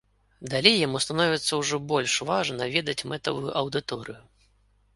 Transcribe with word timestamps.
Далей 0.53 0.79
яму 0.87 1.01
становіцца 1.05 1.59
ўжо 1.59 1.79
больш 1.93 2.17
важна 2.31 2.71
ведаць 2.79 3.07
мэтавую 3.15 3.49
аўдыторыю. 3.65 4.21